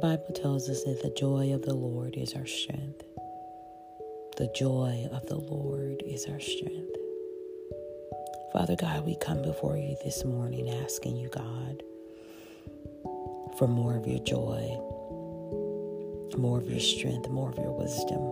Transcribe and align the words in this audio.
Bible 0.00 0.32
tells 0.34 0.70
us 0.70 0.84
that 0.84 1.02
the 1.02 1.10
joy 1.10 1.52
of 1.52 1.60
the 1.60 1.74
Lord 1.74 2.16
is 2.16 2.32
our 2.32 2.46
strength. 2.46 3.02
The 4.38 4.50
joy 4.56 5.06
of 5.12 5.26
the 5.26 5.36
Lord 5.36 6.02
is 6.06 6.24
our 6.24 6.40
strength. 6.40 6.96
Father 8.50 8.76
God, 8.76 9.04
we 9.04 9.14
come 9.16 9.42
before 9.42 9.76
you 9.76 9.94
this 10.02 10.24
morning 10.24 10.70
asking 10.70 11.16
you, 11.18 11.28
God, 11.28 11.82
for 13.58 13.68
more 13.68 13.94
of 13.94 14.06
your 14.06 14.20
joy, 14.20 14.74
more 16.38 16.56
of 16.56 16.70
your 16.70 16.80
strength, 16.80 17.28
more 17.28 17.50
of 17.50 17.58
your 17.58 17.72
wisdom, 17.72 18.22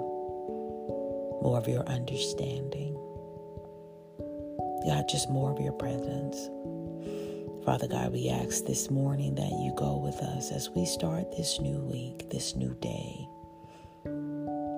more 1.43 1.59
of 1.59 1.69
your 1.69 1.87
understanding. 1.87 2.95
God, 4.87 5.05
just 5.07 5.29
more 5.29 5.53
of 5.53 5.61
your 5.61 5.75
presence. 5.75 6.49
Father 7.69 7.87
God, 7.87 8.13
we 8.15 8.31
ask 8.31 8.65
this 8.65 8.91
morning 8.91 9.35
that 9.35 9.51
you 9.61 9.75
go 9.77 9.99
with 9.99 10.23
us 10.23 10.51
as 10.53 10.71
we 10.71 10.87
start 10.87 11.31
this 11.37 11.61
new 11.61 11.81
week, 11.81 12.31
this 12.31 12.57
new 12.57 12.75
day. 12.81 13.29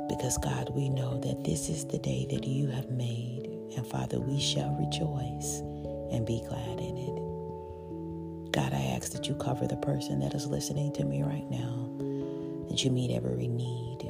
Because, 0.09 0.37
God, 0.39 0.71
we 0.75 0.89
know 0.89 1.21
that 1.21 1.45
this 1.45 1.69
is 1.69 1.87
the 1.87 2.01
day 2.01 2.27
that 2.29 2.45
you 2.49 2.67
have 2.67 2.91
made, 2.91 3.47
and 3.77 3.87
Father, 3.87 4.19
we 4.19 4.41
shall 4.41 4.73
rejoice 4.73 5.61
and 6.11 6.27
be 6.27 6.43
glad 6.49 6.81
in 6.81 6.97
it. 6.97 8.51
God, 8.51 8.75
I 8.75 8.97
ask 8.97 9.13
that 9.13 9.29
you 9.29 9.37
cover 9.37 9.69
the 9.69 9.77
person 9.77 10.19
that 10.19 10.35
is 10.35 10.49
listening 10.49 10.93
to 10.95 11.05
me 11.05 11.23
right 11.23 11.49
now, 11.49 11.87
that 12.71 12.83
you 12.83 12.91
meet 12.91 13.13
every 13.13 13.47
need, 13.47 14.01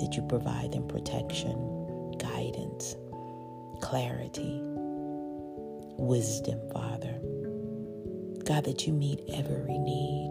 that 0.00 0.16
you 0.16 0.22
provide 0.28 0.72
them 0.72 0.88
protection, 0.88 2.16
guidance, 2.18 2.96
clarity, 3.80 4.58
wisdom, 5.96 6.58
Father. 6.72 7.20
God, 8.46 8.64
that 8.66 8.86
you 8.86 8.92
meet 8.92 9.18
every 9.34 9.76
need. 9.76 10.30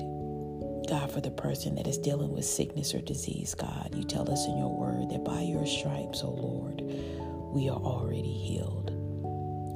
God, 0.87 1.11
for 1.11 1.19
the 1.19 1.31
person 1.31 1.75
that 1.75 1.85
is 1.85 1.97
dealing 1.97 2.31
with 2.31 2.45
sickness 2.45 2.93
or 2.93 3.01
disease, 3.01 3.53
God, 3.53 3.93
you 3.93 4.05
tell 4.05 4.31
us 4.31 4.45
in 4.45 4.57
your 4.57 4.73
word 4.73 5.09
that 5.09 5.25
by 5.25 5.41
your 5.41 5.65
stripes, 5.65 6.21
O 6.23 6.27
oh 6.27 6.31
Lord, 6.31 6.81
we 7.53 7.67
are 7.67 7.75
already 7.77 8.31
healed. 8.31 8.91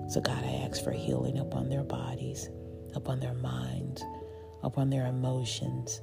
So, 0.10 0.22
God, 0.22 0.42
I 0.42 0.66
ask 0.66 0.82
for 0.82 0.94
healing 0.94 1.38
upon 1.38 1.68
their 1.68 1.84
bodies, 1.84 2.50
upon 2.96 3.20
their 3.20 3.34
minds, 3.34 4.02
upon 4.64 4.90
their 4.90 5.08
emotions. 5.08 6.02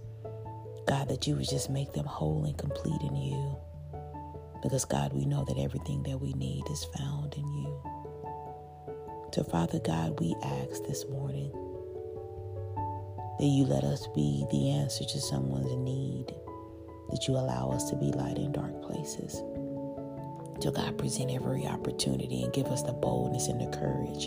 God, 0.87 1.09
that 1.09 1.27
you 1.27 1.37
would 1.37 1.49
just 1.49 1.71
make 1.71 1.95
them 1.95 2.05
whole 2.05 2.45
and 2.45 2.59
complete 2.59 3.01
in 3.01 3.17
you. 3.17 3.57
Because, 4.63 4.85
God, 4.85 5.15
we 5.15 5.25
know 5.25 5.43
that 5.47 5.59
everything 5.59 6.03
that 6.03 6.21
we 6.21 6.35
need 6.35 6.65
is 6.71 6.85
found 6.99 7.33
in 7.33 7.51
you. 7.51 7.81
So, 9.33 9.43
Father 9.43 9.79
God, 9.79 10.21
we 10.21 10.35
ask 10.43 10.85
this 10.85 11.07
morning 11.09 11.51
that 13.39 13.47
you 13.47 13.65
let 13.65 13.85
us 13.85 14.07
be 14.15 14.47
the 14.51 14.71
answer 14.71 15.05
to 15.05 15.21
someone's 15.21 15.75
need, 15.77 16.27
that 17.11 17.29
you 17.29 17.35
allow 17.35 17.71
us 17.71 17.91
to 17.91 17.97
be 17.97 18.07
light 18.13 18.39
in 18.39 18.53
dark 18.53 18.83
places. 18.83 19.43
So, 20.61 20.71
God, 20.71 20.97
present 20.97 21.31
every 21.31 21.67
opportunity 21.67 22.43
and 22.43 22.53
give 22.53 22.67
us 22.67 22.83
the 22.83 22.93
boldness 22.93 23.49
and 23.49 23.61
the 23.61 23.77
courage 23.77 24.27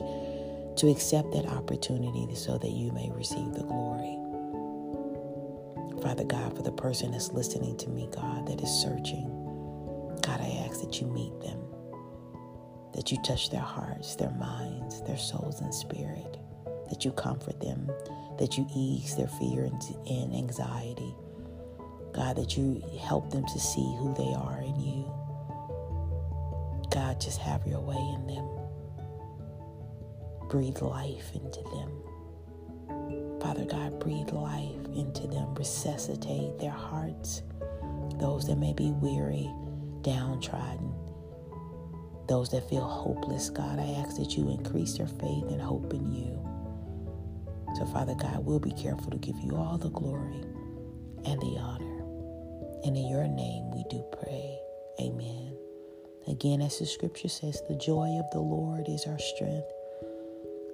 to 0.79 0.89
accept 0.89 1.31
that 1.31 1.47
opportunity 1.47 2.33
so 2.35 2.57
that 2.57 2.71
you 2.71 2.91
may 2.91 3.09
receive 3.11 3.53
the 3.53 3.63
glory. 3.63 4.15
Father 6.01 6.23
God, 6.23 6.55
for 6.55 6.63
the 6.63 6.71
person 6.71 7.11
that's 7.11 7.33
listening 7.33 7.75
to 7.77 7.89
me, 7.89 8.07
God, 8.13 8.47
that 8.47 8.61
is 8.61 8.69
searching, 8.69 9.27
God, 10.21 10.39
I 10.39 10.65
ask 10.65 10.79
that 10.81 11.01
you 11.01 11.07
meet 11.07 11.37
them, 11.41 11.59
that 12.93 13.11
you 13.11 13.17
touch 13.23 13.49
their 13.49 13.59
hearts, 13.59 14.15
their 14.15 14.31
minds, 14.31 15.01
their 15.03 15.17
souls, 15.17 15.59
and 15.61 15.73
spirit, 15.73 16.37
that 16.89 17.05
you 17.05 17.11
comfort 17.11 17.59
them, 17.61 17.89
that 18.37 18.57
you 18.57 18.67
ease 18.75 19.15
their 19.15 19.27
fear 19.27 19.63
and 19.65 20.33
anxiety. 20.33 21.15
God, 22.13 22.35
that 22.37 22.57
you 22.57 22.83
help 22.99 23.31
them 23.31 23.45
to 23.45 23.59
see 23.59 23.95
who 23.99 24.13
they 24.15 24.33
are 24.33 24.61
in 24.61 24.79
you. 24.79 25.05
God, 26.91 27.21
just 27.21 27.39
have 27.39 27.65
your 27.67 27.81
way 27.81 27.95
in 28.15 28.27
them. 28.27 28.47
Breathe 30.49 30.81
life 30.81 31.31
into 31.35 31.61
them. 31.69 31.91
Father 33.39 33.65
God, 33.65 33.99
breathe 33.99 34.31
life 34.31 34.85
into 34.95 35.27
them. 35.27 35.53
Resuscitate 35.53 36.57
their 36.59 36.71
hearts. 36.71 37.43
Those 38.19 38.47
that 38.47 38.57
may 38.57 38.73
be 38.73 38.91
weary, 38.91 39.49
downtrodden, 40.01 40.93
those 42.27 42.49
that 42.49 42.69
feel 42.69 42.83
hopeless, 42.83 43.49
God, 43.49 43.79
I 43.79 44.03
ask 44.03 44.17
that 44.17 44.37
you 44.37 44.49
increase 44.49 44.97
their 44.97 45.07
faith 45.07 45.45
and 45.49 45.61
hope 45.61 45.93
in 45.93 46.11
you. 46.13 46.39
So, 47.75 47.85
Father 47.85 48.15
God, 48.15 48.45
we'll 48.45 48.59
be 48.59 48.71
careful 48.71 49.11
to 49.11 49.17
give 49.17 49.39
you 49.39 49.55
all 49.55 49.77
the 49.77 49.89
glory 49.89 50.41
and 51.25 51.39
the 51.41 51.57
honor. 51.59 51.99
And 52.83 52.95
in 52.95 53.07
your 53.07 53.27
name 53.27 53.71
we 53.71 53.83
do 53.89 54.03
pray. 54.21 54.59
Amen. 55.01 55.55
Again, 56.27 56.61
as 56.61 56.79
the 56.79 56.85
scripture 56.85 57.29
says, 57.29 57.61
the 57.67 57.75
joy 57.75 58.19
of 58.19 58.29
the 58.31 58.39
Lord 58.39 58.87
is 58.87 59.05
our 59.05 59.19
strength. 59.19 59.71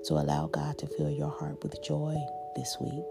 So 0.03 0.17
allow 0.17 0.47
God 0.47 0.77
to 0.79 0.87
fill 0.87 1.09
your 1.09 1.31
heart 1.31 1.63
with 1.63 1.81
joy 1.83 2.15
this 2.55 2.77
week. 2.79 3.05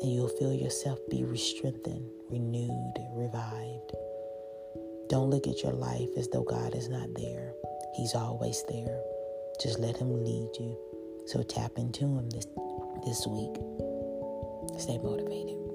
And 0.00 0.12
you'll 0.12 0.28
feel 0.28 0.54
yourself 0.54 0.98
be 1.10 1.24
re-strengthened, 1.24 2.08
renewed, 2.30 2.94
revived. 3.12 3.92
Don't 5.08 5.30
look 5.30 5.46
at 5.46 5.62
your 5.62 5.72
life 5.72 6.08
as 6.16 6.28
though 6.28 6.44
God 6.44 6.74
is 6.74 6.88
not 6.88 7.08
there. 7.14 7.52
He's 7.96 8.14
always 8.14 8.62
there. 8.68 9.00
Just 9.60 9.78
let 9.78 9.96
Him 9.96 10.24
lead 10.24 10.50
you. 10.60 10.78
So 11.28 11.42
tap 11.42 11.72
into 11.76 12.06
Him 12.06 12.30
this, 12.30 12.46
this 13.04 13.26
week. 13.26 13.52
Stay 14.80 14.96
motivated. 14.96 15.67